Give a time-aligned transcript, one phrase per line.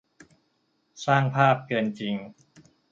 [1.05, 2.15] สร้างภาพเกินจริง